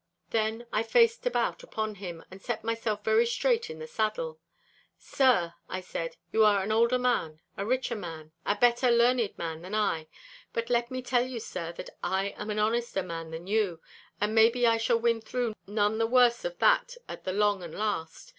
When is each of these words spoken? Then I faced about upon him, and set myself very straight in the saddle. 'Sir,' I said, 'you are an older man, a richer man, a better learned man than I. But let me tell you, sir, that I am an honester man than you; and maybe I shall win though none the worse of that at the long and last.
Then 0.31 0.65
I 0.73 0.81
faced 0.81 1.27
about 1.27 1.61
upon 1.61 1.93
him, 1.93 2.25
and 2.31 2.41
set 2.41 2.63
myself 2.63 3.03
very 3.03 3.27
straight 3.27 3.69
in 3.69 3.77
the 3.77 3.85
saddle. 3.85 4.39
'Sir,' 4.97 5.53
I 5.69 5.81
said, 5.81 6.17
'you 6.31 6.43
are 6.43 6.63
an 6.63 6.71
older 6.71 6.97
man, 6.97 7.39
a 7.55 7.67
richer 7.67 7.93
man, 7.95 8.31
a 8.43 8.55
better 8.55 8.89
learned 8.89 9.37
man 9.37 9.61
than 9.61 9.75
I. 9.75 10.07
But 10.53 10.71
let 10.71 10.89
me 10.89 11.03
tell 11.03 11.27
you, 11.27 11.39
sir, 11.39 11.71
that 11.73 11.91
I 12.01 12.29
am 12.29 12.49
an 12.49 12.57
honester 12.57 13.03
man 13.03 13.29
than 13.29 13.45
you; 13.45 13.79
and 14.19 14.33
maybe 14.33 14.65
I 14.65 14.77
shall 14.77 14.97
win 14.97 15.21
though 15.31 15.53
none 15.67 15.99
the 15.99 16.07
worse 16.07 16.45
of 16.45 16.57
that 16.57 16.95
at 17.07 17.23
the 17.23 17.31
long 17.33 17.61
and 17.61 17.75
last. 17.75 18.29